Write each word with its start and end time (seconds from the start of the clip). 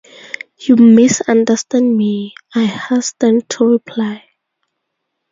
"You 0.57 0.77
misunderstand 0.77 1.95
me," 1.95 2.33
I 2.55 2.65
hastened 2.65 3.47
to 3.51 3.65
reply. 3.65 4.23